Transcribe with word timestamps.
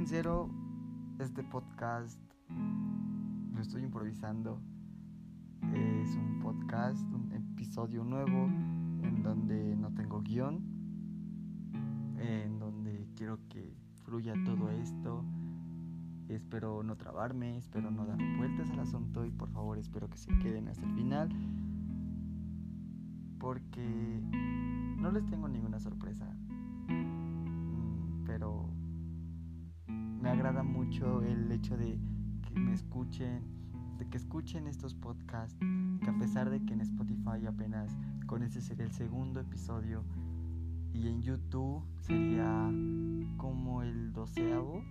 sincero, 0.00 0.48
este 1.18 1.42
podcast 1.42 2.18
lo 3.52 3.60
estoy 3.60 3.82
improvisando. 3.82 4.58
Es 5.74 6.16
un 6.16 6.40
podcast, 6.40 7.02
un 7.12 7.30
episodio 7.34 8.02
nuevo 8.02 8.46
en 8.46 9.22
donde 9.22 9.76
no 9.76 9.92
tengo 9.92 10.22
guion, 10.22 10.64
en 12.16 12.58
donde 12.58 13.10
quiero 13.14 13.40
que 13.50 13.76
fluya 14.06 14.32
todo 14.46 14.70
esto. 14.70 15.22
Espero 16.30 16.82
no 16.82 16.96
trabarme, 16.96 17.58
espero 17.58 17.90
no 17.90 18.06
dar 18.06 18.16
vueltas 18.38 18.70
al 18.70 18.80
asunto 18.80 19.26
y 19.26 19.30
por 19.30 19.50
favor 19.50 19.76
espero 19.76 20.08
que 20.08 20.16
se 20.16 20.30
queden 20.38 20.68
hasta 20.68 20.86
el 20.86 20.94
final. 20.94 21.28
Porque 23.38 24.22
no 24.96 25.12
les 25.12 25.26
tengo 25.26 25.46
ninguna 25.46 25.78
sorpresa. 25.78 26.24
Mm, 26.88 28.24
pero 28.24 28.79
me 30.30 30.36
agrada 30.36 30.62
mucho 30.62 31.22
el 31.22 31.50
hecho 31.50 31.76
de 31.76 31.98
que 32.42 32.60
me 32.60 32.72
escuchen, 32.72 33.42
de 33.98 34.08
que 34.08 34.16
escuchen 34.16 34.68
estos 34.68 34.94
podcasts, 34.94 35.58
que 35.58 36.08
a 36.08 36.16
pesar 36.20 36.50
de 36.50 36.64
que 36.64 36.72
en 36.72 36.82
Spotify 36.82 37.44
apenas 37.48 37.96
con 38.26 38.44
ese 38.44 38.60
sería 38.60 38.84
el 38.84 38.92
segundo 38.92 39.40
episodio 39.40 40.04
y 40.94 41.08
en 41.08 41.20
YouTube 41.20 41.82
sería 41.98 42.70
como 43.38 43.82
el 43.82 44.12
doceavo 44.12 44.84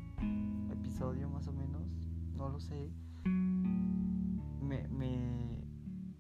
episodio 0.73 1.29
más 1.29 1.47
o 1.47 1.53
menos, 1.53 1.87
no 2.35 2.49
lo 2.49 2.59
sé, 2.59 2.91
me, 3.23 4.89
me, 4.89 5.63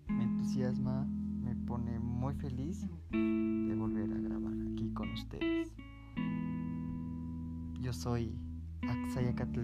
me 0.07 0.23
entusiasma, 0.23 1.03
me 1.03 1.57
pone 1.57 1.99
muy 1.99 2.35
feliz 2.35 2.87
de 3.11 3.75
volver 3.77 4.13
a 4.13 4.17
grabar 4.17 4.53
aquí 4.71 4.93
con 4.93 5.11
ustedes. 5.11 5.73
Yo 7.81 7.91
soy 7.91 8.37
Axayacatl 8.87 9.59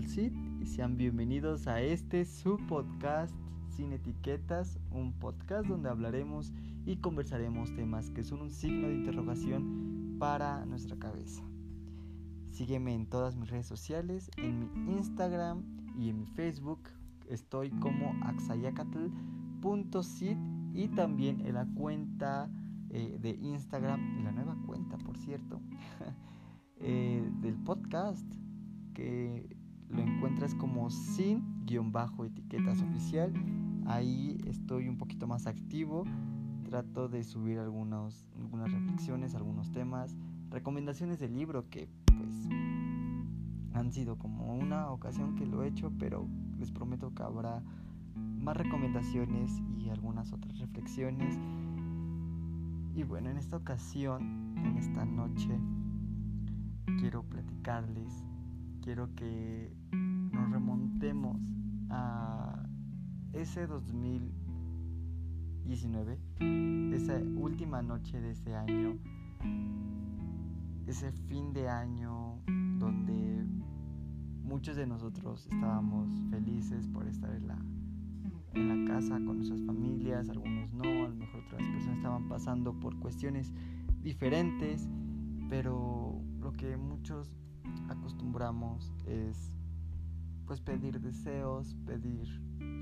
y 0.61 0.65
sean 0.65 0.97
bienvenidos 0.97 1.67
a 1.67 1.81
este 1.81 2.25
su 2.25 2.57
podcast 2.67 3.33
Sin 3.69 3.93
Etiquetas, 3.93 4.79
un 4.91 5.13
podcast 5.13 5.67
donde 5.67 5.89
hablaremos 5.89 6.53
y 6.85 6.97
conversaremos 6.97 7.73
temas 7.75 8.09
que 8.09 8.23
son 8.23 8.41
un 8.41 8.51
signo 8.51 8.87
de 8.87 8.95
interrogación 8.95 10.15
para 10.19 10.65
nuestra 10.65 10.97
cabeza. 10.97 11.43
Sígueme 12.51 12.93
en 12.93 13.07
todas 13.07 13.35
mis 13.35 13.49
redes 13.49 13.67
sociales, 13.67 14.29
en 14.37 14.59
mi 14.59 14.93
Instagram 14.93 15.63
y 15.97 16.09
en 16.09 16.19
mi 16.19 16.25
Facebook. 16.25 16.89
Estoy 17.29 17.71
como 17.71 18.15
axayacatl.sit 18.23 20.37
y 20.73 20.87
también 20.89 21.45
en 21.45 21.53
la 21.53 21.65
cuenta 21.65 22.49
eh, 22.89 23.17
de 23.19 23.31
Instagram, 23.31 24.23
la 24.23 24.31
nueva 24.31 24.57
cuenta 24.65 24.97
por 24.97 25.17
cierto, 25.17 25.61
eh, 26.77 27.29
del 27.41 27.55
podcast 27.55 28.25
que 28.95 29.55
lo 29.89 30.01
encuentras 30.01 30.55
como 30.55 30.89
sin 30.89 31.43
guion 31.65 31.91
bajo 31.91 32.25
etiquetas 32.25 32.81
oficial. 32.81 33.31
Ahí 33.85 34.41
estoy 34.47 34.89
un 34.89 34.97
poquito 34.97 35.27
más 35.27 35.45
activo. 35.45 36.05
Trato 36.63 37.07
de 37.07 37.23
subir 37.23 37.59
algunos, 37.59 38.25
algunas 38.39 38.71
reflexiones, 38.71 39.35
algunos 39.35 39.71
temas, 39.71 40.15
recomendaciones 40.49 41.19
de 41.19 41.29
libro 41.29 41.69
que 41.69 41.87
pues 42.07 42.49
han 43.73 43.91
sido 43.91 44.17
como 44.17 44.55
una 44.55 44.89
ocasión 44.89 45.35
que 45.35 45.45
lo 45.45 45.63
he 45.63 45.67
hecho, 45.67 45.91
pero 45.99 46.27
les 46.57 46.71
prometo 46.71 47.13
que 47.13 47.21
habrá 47.21 47.61
más 48.15 48.57
recomendaciones 48.57 49.61
y 49.77 49.89
algunas 49.89 50.31
otras 50.33 50.57
reflexiones. 50.57 51.37
Y 52.95 53.03
bueno, 53.03 53.29
en 53.29 53.37
esta 53.37 53.57
ocasión, 53.57 54.55
en 54.57 54.77
esta 54.77 55.05
noche, 55.05 55.59
quiero 56.97 57.23
platicarles 57.23 58.23
quiero 58.85 59.13
que 59.15 59.73
nos 59.91 60.49
remontemos 60.51 61.41
a 61.89 62.63
ese 63.33 63.65
2019, 63.65 66.19
esa 66.93 67.17
última 67.35 67.81
noche 67.81 68.21
de 68.21 68.29
ese 68.29 68.53
año, 68.53 68.99
ese 70.85 71.11
fin 71.11 71.51
de 71.51 71.67
año 71.67 72.39
donde 72.77 73.43
muchos 74.43 74.75
de 74.75 74.85
nosotros 74.85 75.47
estábamos 75.51 76.07
felices 76.29 76.87
por 76.87 77.07
estar 77.07 77.33
en 77.33 77.47
la, 77.47 77.57
en 78.53 78.85
la 78.85 78.93
casa 78.93 79.15
con 79.15 79.37
nuestras 79.37 79.63
familias, 79.63 80.29
algunos 80.29 80.71
no, 80.73 80.83
a 80.83 81.09
lo 81.09 81.15
mejor 81.15 81.41
otras 81.47 81.63
personas 81.63 81.97
estaban 81.97 82.29
pasando 82.29 82.79
por 82.79 82.99
cuestiones 82.99 83.51
diferentes, 84.03 84.87
pero 85.49 86.21
lo 86.39 86.53
que 86.53 86.77
muchos 86.77 87.35
acostumbramos 88.05 88.93
es 89.07 89.51
pues 90.45 90.61
pedir 90.61 91.01
deseos, 91.01 91.75
pedir 91.87 92.27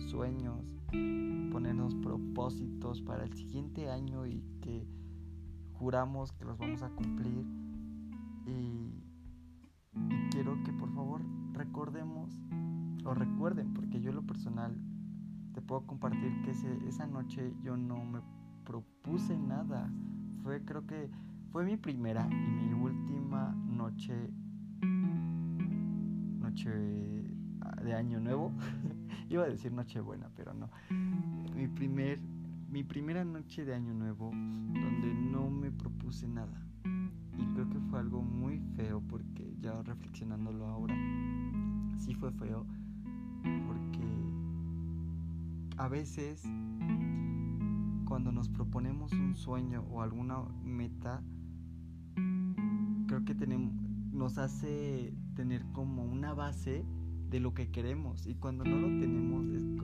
sueños, 0.10 0.66
ponernos 1.50 1.96
propósitos 1.96 3.02
para 3.02 3.24
el 3.24 3.32
siguiente 3.32 3.90
año 3.90 4.26
y 4.26 4.44
que 4.60 4.86
juramos 5.76 6.34
que 6.34 6.44
los 6.44 6.58
vamos 6.58 6.82
a 6.82 6.90
cumplir. 6.90 7.46
Y, 8.46 9.02
quiero 10.32 10.62
que 10.64 10.74
por 10.74 10.94
favor 10.94 11.22
recordemos 11.54 12.38
o 13.06 13.14
recuerden 13.14 13.74
porque 13.74 14.02
yo 14.02 14.12
lo 14.12 14.24
personal 14.24 14.78
te 15.54 15.62
puedo 15.62 15.86
compartir 15.86 16.42
que 16.42 16.52
esa 16.86 17.08
noche 17.08 17.54
yo 17.64 17.78
no 17.78 18.04
me 18.04 18.20
propuse 18.66 19.38
nada. 19.38 19.90
Fue 20.44 20.66
creo 20.66 20.86
que 20.86 21.10
fue 21.52 21.64
mi 21.64 21.78
primera 21.78 22.28
y 22.30 22.52
mi 22.52 22.74
última 22.74 23.56
noche 23.66 24.34
noche 26.54 26.70
de 27.84 27.94
año 27.96 28.20
nuevo. 28.20 28.52
Iba 29.30 29.44
a 29.44 29.48
decir 29.48 29.72
noche 29.72 30.00
buena, 30.00 30.30
pero 30.36 30.54
no. 30.54 30.70
Mi 31.56 31.68
primer 31.68 32.20
mi 32.70 32.84
primera 32.84 33.24
noche 33.24 33.66
de 33.66 33.74
año 33.74 33.94
nuevo 33.94 34.32
donde 34.32 35.14
no 35.32 35.50
me 35.50 35.72
propuse 35.72 36.28
nada. 36.28 36.62
Y 36.86 37.46
creo 37.54 37.70
que 37.70 37.80
fue 37.90 38.00
algo 38.00 38.22
muy 38.22 38.60
feo 38.76 39.02
porque 39.10 39.56
ya 39.62 39.82
reflexionándolo 39.82 40.66
ahora, 40.68 40.96
sí 41.98 42.14
fue 42.14 42.32
feo 42.32 42.66
porque 43.68 44.08
a 45.78 45.88
veces 45.88 46.44
cuando 48.06 48.32
nos 48.32 48.48
proponemos 48.50 49.12
un 49.14 49.36
sueño 49.36 49.84
o 49.92 50.02
alguna 50.02 50.44
meta, 50.64 51.24
creo 53.08 53.26
que 53.26 53.34
tenemos 53.34 53.74
nos 54.12 54.38
hace 54.38 55.14
tener 55.34 55.64
como 55.74 56.04
una 56.04 56.34
base 56.34 56.86
de 57.30 57.40
lo 57.40 57.54
que 57.54 57.72
queremos 57.72 58.28
y 58.28 58.36
cuando 58.36 58.64
no 58.64 58.78
lo 58.78 58.88
tenemos 59.00 59.34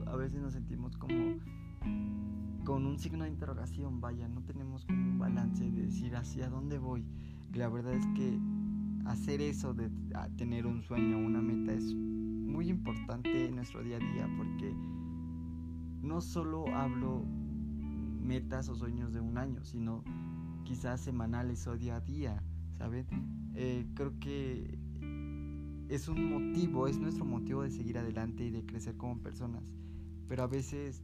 a 0.06 0.16
veces 0.16 0.40
nos 0.40 0.52
sentimos 0.52 0.96
como 0.96 1.34
con 2.64 2.86
un 2.86 2.98
signo 2.98 3.24
de 3.24 3.30
interrogación, 3.30 4.00
vaya, 4.00 4.28
no 4.28 4.42
tenemos 4.42 4.84
como 4.84 4.98
un 4.98 5.18
balance 5.18 5.70
de 5.70 5.82
decir 5.86 6.14
hacia 6.14 6.48
dónde 6.48 6.78
voy. 6.78 7.04
La 7.54 7.68
verdad 7.68 7.94
es 7.94 8.06
que 8.08 8.38
hacer 9.06 9.40
eso 9.40 9.72
de 9.72 9.90
tener 10.36 10.66
un 10.66 10.82
sueño, 10.82 11.18
una 11.18 11.40
meta 11.40 11.72
es 11.72 11.94
muy 11.94 12.68
importante 12.68 13.48
en 13.48 13.56
nuestro 13.56 13.82
día 13.82 13.96
a 13.96 14.00
día 14.00 14.28
porque 14.36 14.74
no 16.02 16.20
solo 16.20 16.66
hablo 16.74 17.24
metas 18.20 18.68
o 18.68 18.74
sueños 18.74 19.12
de 19.12 19.20
un 19.20 19.38
año, 19.38 19.64
sino 19.64 20.04
quizás 20.64 21.00
semanales 21.00 21.66
o 21.66 21.76
día 21.76 21.96
a 21.96 22.00
día, 22.00 22.42
¿saben? 22.78 23.06
Eh, 23.54 23.86
creo 23.94 24.18
que 24.20 24.78
es 25.90 26.06
un 26.06 26.30
motivo, 26.30 26.86
es 26.86 26.98
nuestro 26.98 27.24
motivo 27.24 27.62
de 27.62 27.70
seguir 27.70 27.98
adelante 27.98 28.44
y 28.44 28.50
de 28.50 28.64
crecer 28.64 28.96
como 28.96 29.20
personas. 29.20 29.64
Pero 30.28 30.44
a 30.44 30.46
veces 30.46 31.02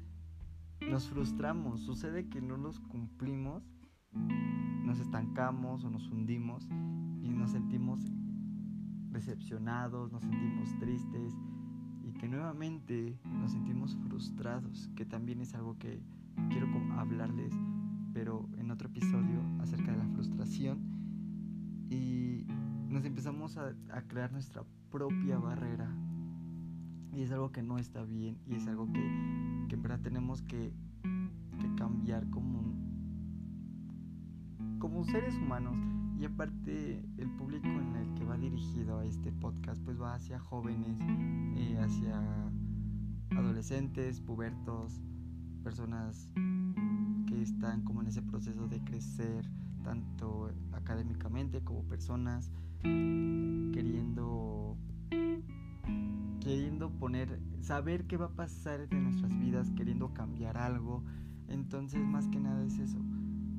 nos 0.88 1.08
frustramos, 1.08 1.80
sucede 1.80 2.28
que 2.28 2.40
no 2.40 2.56
los 2.56 2.78
cumplimos, 2.78 3.64
nos 4.84 5.00
estancamos 5.00 5.82
o 5.82 5.90
nos 5.90 6.08
hundimos 6.08 6.68
y 7.20 7.30
nos 7.30 7.50
sentimos 7.50 8.00
decepcionados, 9.10 10.12
nos 10.12 10.22
sentimos 10.22 10.78
tristes 10.78 11.34
y 12.04 12.12
que 12.12 12.28
nuevamente 12.28 13.18
nos 13.24 13.52
sentimos 13.52 13.96
frustrados, 14.06 14.88
que 14.94 15.04
también 15.04 15.40
es 15.40 15.54
algo 15.54 15.76
que 15.78 16.00
quiero 16.48 16.68
hablarles, 16.96 17.52
pero 18.14 18.48
en 18.56 18.70
otro 18.70 18.88
episodio 18.88 19.40
acerca 19.58 19.90
de 19.90 19.98
la 19.98 20.06
frustración 20.06 20.78
y 21.90 22.46
nos 22.96 23.04
empezamos 23.04 23.58
a, 23.58 23.74
crear 24.08 24.32
nuestra 24.32 24.64
propia 24.90 25.38
barrera. 25.38 25.86
Y 27.12 27.20
es 27.20 27.30
algo 27.30 27.52
que 27.52 27.62
no 27.62 27.76
está 27.76 28.02
bien 28.04 28.38
y 28.46 28.54
es 28.54 28.66
algo 28.66 28.90
que, 28.90 29.00
en 29.00 29.82
verdad 29.82 30.00
tenemos 30.00 30.40
que, 30.40 30.72
cambiar 31.76 32.28
como, 32.30 32.62
como 34.78 35.04
seres 35.04 35.34
humanos. 35.34 35.76
Y 36.18 36.24
aparte 36.24 37.04
el 37.18 37.28
público 37.32 37.66
en 37.66 37.96
el 37.96 38.14
que 38.14 38.24
va 38.24 38.38
dirigido 38.38 39.00
a 39.00 39.04
este 39.04 39.30
podcast 39.30 39.78
pues 39.84 40.00
va 40.00 40.14
hacia 40.14 40.38
jóvenes, 40.38 40.96
eh, 41.54 41.78
hacia 41.78 42.18
adolescentes, 43.36 44.22
pubertos, 44.22 45.02
personas 45.62 46.30
que 47.26 47.42
están 47.42 47.82
como 47.82 48.00
en 48.00 48.06
ese 48.06 48.22
proceso 48.22 48.66
de 48.68 48.82
crecer 48.84 49.50
tanto 49.86 50.50
académicamente 50.72 51.62
como 51.62 51.84
personas 51.84 52.50
queriendo 52.82 54.76
queriendo 56.40 56.90
poner, 56.90 57.40
saber 57.60 58.06
qué 58.06 58.16
va 58.16 58.26
a 58.26 58.34
pasar 58.34 58.88
en 58.90 59.04
nuestras 59.04 59.36
vidas, 59.38 59.70
queriendo 59.76 60.12
cambiar 60.12 60.56
algo. 60.56 61.04
Entonces, 61.48 62.00
más 62.04 62.26
que 62.28 62.38
nada 62.38 62.64
es 62.64 62.78
eso. 62.78 62.98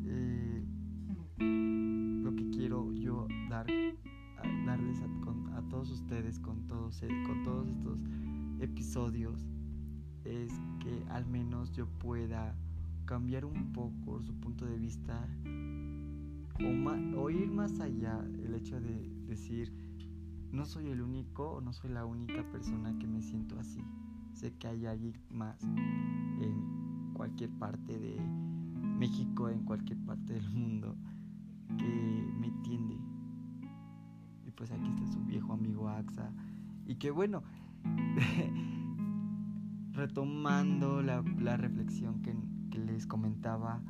Eh, 0.05 0.65
lo 2.23 2.35
que 2.35 2.49
quiero 2.49 2.93
yo 2.93 3.27
dar, 3.49 3.67
darles 4.65 5.01
a, 5.01 5.61
todos 5.69 5.91
ustedes 5.91 6.39
con 6.39 6.67
todos, 6.67 7.01
eh, 7.03 7.09
con 7.25 7.43
todos 7.43 7.67
estos 7.67 8.03
episodios 8.59 9.45
es 10.23 10.53
que 10.79 11.03
al 11.09 11.25
menos 11.25 11.71
yo 11.73 11.87
pueda 11.99 12.55
cambiar 13.05 13.43
un 13.43 13.73
poco 13.73 14.21
su 14.21 14.33
punto 14.39 14.65
de 14.65 14.77
vista 14.77 15.27
o, 16.63 17.21
o 17.21 17.29
ir 17.29 17.51
más 17.51 17.79
allá 17.79 18.23
el 18.43 18.55
hecho 18.55 18.79
de 18.79 19.09
decir 19.27 19.71
no 20.51 20.65
soy 20.65 20.89
el 20.89 21.01
único, 21.01 21.61
no 21.63 21.73
soy 21.73 21.91
la 21.91 22.05
única 22.05 22.43
persona 22.51 22.97
que 22.97 23.07
me 23.07 23.21
siento 23.21 23.59
así. 23.59 23.83
Sé 24.33 24.55
que 24.57 24.67
hay 24.67 24.85
alguien 24.85 25.13
más 25.29 25.61
en 25.63 27.13
cualquier 27.13 27.49
parte 27.51 27.99
de 27.99 28.17
México, 28.97 29.49
en 29.49 29.63
cualquier 29.63 29.99
parte 29.99 30.33
del 30.33 30.49
mundo, 30.49 30.95
que 31.77 32.33
me 32.39 32.47
entiende. 32.47 32.97
Y 34.45 34.51
pues 34.51 34.71
aquí 34.71 34.87
está 34.87 35.05
su 35.07 35.23
viejo 35.25 35.53
amigo 35.53 35.89
AXA. 35.89 36.31
Y 36.85 36.95
que 36.95 37.11
bueno, 37.11 37.43
retomando 39.91 41.01
la, 41.01 41.21
reflexión 41.57 42.21
que 42.21 42.33
les 42.79 43.05
comentaba, 43.05 43.81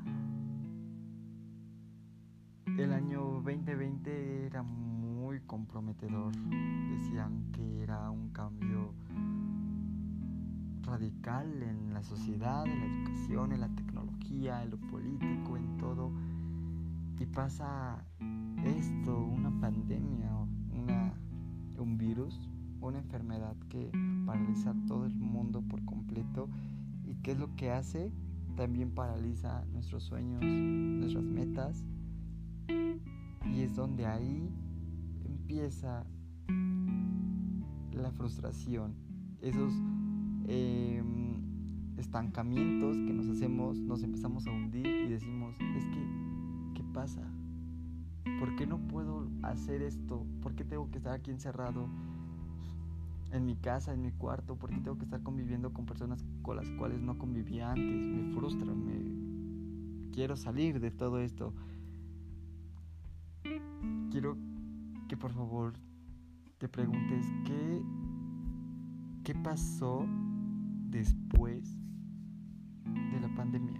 el 2.77 2.93
año 2.93 3.41
2020 3.43 4.45
era 4.45 4.61
muy 4.61 5.39
comprometedor. 5.41 6.33
Decían 6.89 7.51
que 7.51 7.83
era 7.83 8.11
un 8.11 8.29
cambio 8.29 8.93
radical 10.83 11.63
en 11.63 11.93
la 11.93 12.03
sociedad, 12.03 12.65
en 12.65 12.79
la 12.79 12.85
educación, 12.85 13.51
en 13.53 13.61
la 13.61 13.69
tecnología, 13.69 14.63
en 14.63 14.71
lo 14.71 14.77
político, 14.77 15.57
en 15.57 15.77
todo. 15.77 16.11
Y 17.19 17.25
pasa 17.25 18.03
esto, 18.63 19.17
una 19.25 19.49
pandemia, 19.59 20.31
una, 20.71 21.13
un 21.77 21.97
virus, 21.97 22.49
una 22.81 22.99
enfermedad 22.99 23.55
que 23.69 23.91
paraliza 24.25 24.75
todo 24.87 25.05
el 25.05 25.15
mundo 25.15 25.61
por 25.61 25.83
completo. 25.85 26.49
¿Y 27.05 27.15
qué 27.15 27.31
es 27.31 27.39
lo 27.39 27.55
que 27.55 27.71
hace? 27.71 28.11
También 28.55 28.91
paraliza 28.91 29.65
nuestros 29.71 30.03
sueños, 30.03 30.41
nuestras 30.43 31.23
metas. 31.23 31.85
Y 32.67 33.61
es 33.61 33.75
donde 33.75 34.05
ahí 34.05 34.49
empieza 35.25 36.05
la 37.91 38.11
frustración, 38.11 38.93
esos 39.41 39.73
em, 40.47 41.97
estancamientos 41.97 42.97
que 42.97 43.13
nos 43.13 43.27
hacemos, 43.27 43.77
nos 43.77 44.03
empezamos 44.03 44.45
a 44.47 44.51
hundir 44.51 44.85
y 44.85 45.09
decimos, 45.09 45.55
es 45.75 45.85
que, 45.85 46.73
¿qué 46.75 46.83
pasa? 46.93 47.21
¿Por 48.39 48.55
qué 48.55 48.67
no 48.67 48.77
puedo 48.87 49.27
hacer 49.41 49.81
esto? 49.81 50.25
¿Por 50.41 50.53
qué 50.55 50.63
tengo 50.63 50.91
que 50.91 50.97
estar 50.97 51.13
aquí 51.13 51.31
encerrado 51.31 51.89
en 53.31 53.45
mi 53.45 53.55
casa, 53.55 53.93
en 53.93 54.01
mi 54.01 54.11
cuarto? 54.11 54.55
¿Por 54.57 54.69
qué 54.69 54.79
tengo 54.79 54.97
que 54.97 55.05
estar 55.05 55.23
conviviendo 55.23 55.73
con 55.73 55.85
personas 55.85 56.23
con 56.43 56.57
las 56.57 56.69
cuales 56.71 57.01
no 57.01 57.17
convivía 57.17 57.71
antes? 57.71 58.05
Me 58.05 58.31
frustra, 58.33 58.73
me 58.73 60.11
quiero 60.11 60.35
salir 60.35 60.79
de 60.79 60.91
todo 60.91 61.19
esto. 61.19 61.53
Quiero 64.17 64.35
que 65.07 65.15
por 65.15 65.31
favor 65.31 65.73
te 66.57 66.67
preguntes 66.67 67.23
qué, 67.45 67.83
qué 69.23 69.35
pasó 69.35 70.07
después 70.89 71.77
de 73.11 73.19
la 73.19 73.27
pandemia. 73.35 73.79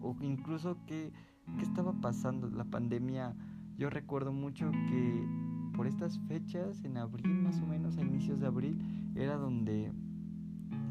O 0.00 0.16
incluso 0.22 0.78
qué, 0.86 1.12
qué 1.58 1.62
estaba 1.62 1.92
pasando. 1.92 2.48
La 2.48 2.64
pandemia, 2.64 3.36
yo 3.76 3.90
recuerdo 3.90 4.32
mucho 4.32 4.70
que 4.88 5.28
por 5.76 5.86
estas 5.86 6.18
fechas, 6.20 6.82
en 6.82 6.96
abril 6.96 7.34
más 7.34 7.60
o 7.60 7.66
menos, 7.66 7.98
a 7.98 8.00
inicios 8.00 8.40
de 8.40 8.46
abril, 8.46 8.78
era 9.14 9.36
donde 9.36 9.92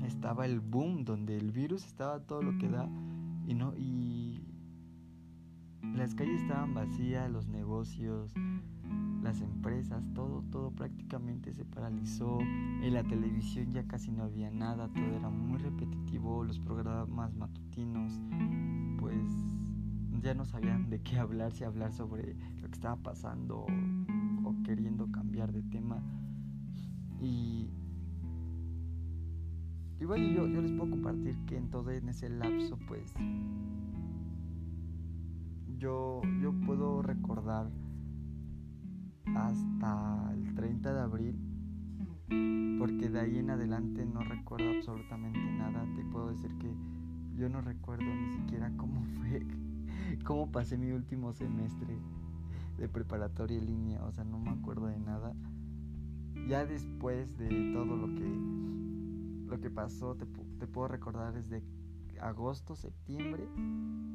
estaba 0.06 0.46
el 0.46 0.60
boom, 0.60 1.06
donde 1.06 1.38
el 1.38 1.52
virus 1.52 1.88
estaba 1.88 2.20
todo 2.20 2.44
lo 2.44 2.56
que 2.60 2.70
da 2.70 2.88
y 3.48 3.56
no 3.56 3.74
y 3.76 4.46
las 5.96 6.14
calles 6.14 6.42
estaban 6.42 6.74
vacías, 6.74 7.32
los 7.32 7.48
negocios, 7.48 8.34
las 9.26 9.42
empresas, 9.42 10.04
todo, 10.14 10.44
todo 10.52 10.70
prácticamente 10.70 11.52
se 11.52 11.66
paralizó. 11.66 12.38
En 12.40 12.94
la 12.94 13.04
televisión 13.04 13.74
ya 13.74 13.84
casi 13.88 14.12
no 14.12 14.24
había 14.24 14.52
nada, 14.52 14.88
todo 14.90 15.04
era 15.04 15.30
muy 15.30 15.58
repetitivo, 15.58 16.44
los 16.44 16.60
programas 16.60 17.34
matutinos, 17.34 18.14
pues 19.00 19.26
ya 20.22 20.36
no 20.36 20.46
sabían 20.46 20.92
de 20.92 21.02
qué 21.02 21.18
hablar, 21.18 21.52
si 21.52 21.64
hablar 21.64 21.92
sobre 21.92 22.36
lo 22.62 22.68
que 22.68 22.76
estaba 22.76 22.98
pasando 22.98 23.66
o, 24.44 24.56
queriendo 24.64 25.12
cambiar 25.12 25.52
de 25.52 25.64
tema. 25.64 26.04
Y, 27.20 27.72
y 30.00 30.06
bueno, 30.06 30.28
yo, 30.28 30.48
yo 30.48 30.62
les 30.62 30.72
puedo 30.72 30.92
compartir 30.92 31.36
que 31.48 31.58
en 31.58 31.72
todo 31.72 31.90
en 31.90 32.10
ese 32.10 32.30
lapso, 32.30 32.78
pues 32.88 33.12
yo, 35.80 36.22
yo 36.42 36.54
puedo 36.66 37.02
recordar 37.02 37.72
hasta 39.36 40.32
el 40.34 40.54
30 40.56 40.94
de 40.94 41.00
abril, 41.02 41.36
porque 42.80 43.10
de 43.10 43.20
ahí 43.20 43.38
en 43.38 43.50
adelante 43.50 44.06
no 44.06 44.22
recuerdo 44.22 44.70
absolutamente 44.70 45.40
nada. 45.40 45.86
Te 45.96 46.04
puedo 46.06 46.30
decir 46.30 46.52
que 46.58 46.74
yo 47.36 47.50
no 47.50 47.62
recuerdo 47.62 48.06
ni 48.06 48.34
siquiera 48.34 48.72
cómo 48.78 49.04
fue, 49.18 49.46
cómo 50.24 50.52
pasé 50.52 50.78
mi 50.78 50.92
último 50.92 51.34
semestre 51.34 51.98
de 52.78 52.90
preparatoria 52.90 53.58
en 53.58 53.66
línea, 53.66 54.04
o 54.04 54.12
sea, 54.12 54.24
no 54.24 54.40
me 54.40 54.52
acuerdo 54.52 54.88
de 54.88 55.00
nada. 55.00 55.34
Ya 56.48 56.66
después 56.66 57.38
de 57.38 57.72
todo 57.74 57.96
lo 57.96 58.08
que 58.08 58.66
lo 59.48 59.60
que 59.60 59.70
pasó, 59.70 60.16
te, 60.16 60.26
te 60.26 60.68
puedo 60.68 60.88
recordar 60.88 61.34
desde 61.34 61.64
agosto, 62.20 62.76
septiembre, 62.76 63.48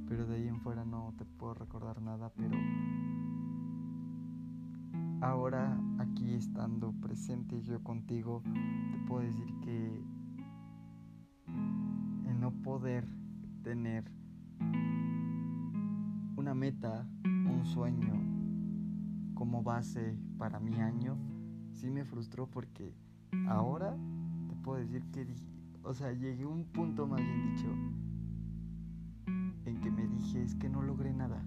pero 0.09 0.27
de 0.27 0.37
ahí 0.37 0.49
en 0.49 0.61
fuera 0.61 0.85
no 0.85 1.15
te 1.17 1.25
puedo 1.25 1.55
recordar 1.55 2.03
nada, 2.03 2.33
pero 2.37 2.57
Ahora 5.23 5.79
aquí 5.99 6.33
estando 6.33 6.93
presente 6.93 7.61
yo 7.61 7.83
contigo, 7.85 8.43
te 8.91 8.99
puedo 9.07 9.23
decir 9.23 9.55
que 9.61 10.03
el 12.27 12.41
no 12.41 12.53
poder 12.63 13.07
tener 13.63 14.11
una 16.37 16.55
meta, 16.55 17.07
un 17.25 17.67
sueño 17.67 18.15
como 19.35 19.63
base 19.63 20.17
para 20.39 20.59
mi 20.59 20.81
año, 20.81 21.19
sí 21.75 21.91
me 21.91 22.07
frustró 22.07 22.47
porque 22.47 22.95
ahora 23.47 23.95
te 24.49 24.57
puedo 24.57 24.79
decir 24.79 25.05
que, 25.13 25.27
o 25.83 25.93
sea, 25.93 26.13
llegué 26.13 26.45
a 26.45 26.49
un 26.49 26.65
punto 26.65 27.07
más 27.07 27.21
bien 27.21 27.55
dicho 27.55 27.69
en 29.67 29.81
que 29.83 29.91
me 29.91 30.07
dije 30.07 30.43
es 30.43 30.55
que 30.55 30.71
no 30.71 30.81
logré 30.81 31.13
nada, 31.13 31.45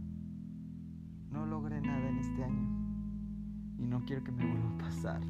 no 1.31 1.47
logré 1.47 1.81
nada 1.81 2.07
en 2.07 2.19
este 2.19 2.43
año 2.43 2.82
y 3.83 3.85
no 3.85 4.03
quiero 4.05 4.23
que 4.23 4.31
me 4.31 4.45
vuelva 4.45 4.69
a 4.69 4.77
pasar 4.77 5.21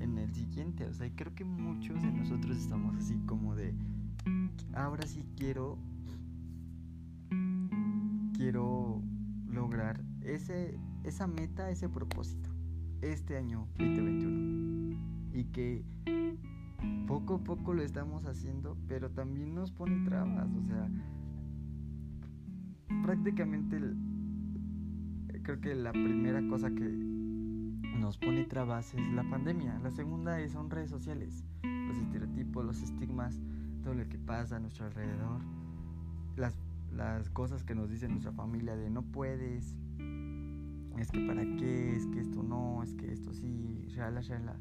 en 0.00 0.18
el 0.18 0.34
siguiente. 0.34 0.84
O 0.86 0.92
sea, 0.92 1.08
creo 1.14 1.34
que 1.34 1.44
muchos 1.44 2.02
de 2.02 2.10
nosotros 2.10 2.56
estamos 2.56 2.96
así 2.96 3.16
como 3.26 3.54
de, 3.54 3.74
ahora 4.74 5.06
sí 5.06 5.24
quiero, 5.36 5.78
quiero 8.34 9.00
lograr 9.46 10.02
ese, 10.22 10.76
esa 11.04 11.26
meta, 11.28 11.70
ese 11.70 11.88
propósito, 11.88 12.50
este 13.00 13.36
año 13.36 13.68
2021. 13.78 15.32
Y 15.34 15.44
que 15.44 15.84
poco 17.06 17.36
a 17.36 17.44
poco 17.44 17.72
lo 17.72 17.82
estamos 17.82 18.26
haciendo, 18.26 18.76
pero 18.88 19.10
también 19.10 19.54
nos 19.54 19.70
pone 19.70 20.04
trabas, 20.04 20.48
o 20.52 20.62
sea, 20.66 20.90
prácticamente 23.02 23.78
creo 25.42 25.60
que 25.60 25.74
la 25.74 25.92
primera 25.92 26.46
cosa 26.48 26.70
que 26.70 27.11
nos 28.02 28.18
pone 28.18 28.44
trabas 28.44 28.92
es 28.94 29.12
la 29.12 29.22
pandemia. 29.22 29.78
La 29.78 29.92
segunda 29.92 30.40
es, 30.40 30.52
son 30.52 30.70
redes 30.70 30.90
sociales, 30.90 31.44
los 31.62 31.96
estereotipos, 31.96 32.64
los 32.64 32.82
estigmas, 32.82 33.40
todo 33.84 33.94
lo 33.94 34.08
que 34.08 34.18
pasa 34.18 34.56
a 34.56 34.58
nuestro 34.58 34.86
alrededor, 34.86 35.40
las, 36.34 36.58
las 36.92 37.30
cosas 37.30 37.62
que 37.62 37.76
nos 37.76 37.88
dice 37.88 38.08
nuestra 38.08 38.32
familia 38.32 38.74
de 38.74 38.90
no 38.90 39.02
puedes, 39.02 39.76
es 40.98 41.10
que 41.12 41.20
para 41.20 41.42
qué, 41.42 41.94
es 41.94 42.06
que 42.08 42.20
esto 42.20 42.42
no, 42.42 42.82
es 42.82 42.92
que 42.94 43.12
esto 43.12 43.32
sí, 43.32 43.84
shala, 43.86 44.20
shala. 44.20 44.56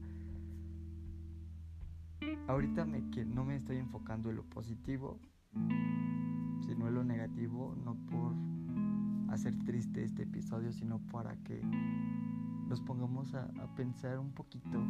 Ahorita 2.47 2.85
me, 2.85 3.01
no 3.25 3.43
me 3.43 3.55
estoy 3.55 3.77
enfocando 3.77 4.29
en 4.29 4.35
lo 4.35 4.43
positivo, 4.43 5.19
sino 6.67 6.87
en 6.87 6.93
lo 6.93 7.03
negativo, 7.03 7.75
no 7.83 7.95
por 8.05 8.35
hacer 9.33 9.57
triste 9.65 10.03
este 10.03 10.23
episodio, 10.23 10.71
sino 10.71 10.99
para 11.11 11.35
que 11.37 11.59
nos 12.71 12.79
pongamos 12.79 13.33
a, 13.33 13.51
pensar 13.75 14.17
un 14.17 14.31
poquito 14.31 14.81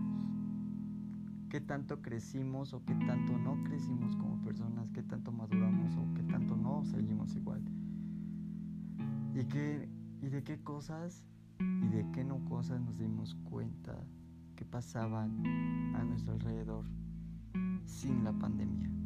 qué 1.49 1.59
tanto 1.59 1.99
crecimos 1.99 2.73
o 2.73 2.85
qué 2.85 2.93
tanto 2.93 3.35
no 3.39 3.63
crecimos 3.63 4.15
como 4.17 4.39
personas, 4.43 4.91
qué 4.91 5.01
tanto 5.01 5.31
maduramos 5.31 5.95
o 5.95 6.13
qué 6.13 6.21
tanto 6.31 6.55
no 6.55 6.85
seguimos 6.85 7.35
igual. 7.35 7.63
Y, 9.33 9.45
qué, 9.45 9.89
y 10.21 10.27
de 10.27 10.43
qué 10.43 10.61
cosas 10.61 11.25
y 11.59 11.87
de 11.87 12.05
qué 12.11 12.23
no 12.23 12.45
cosas 12.45 12.79
nos 12.79 12.99
dimos 12.99 13.33
cuenta 13.45 13.97
que 14.55 14.63
pasaban 14.63 15.43
a 15.95 16.03
nuestro 16.03 16.33
alrededor 16.33 16.85
sin 17.85 18.23
la 18.23 18.31
pandemia. 18.31 19.00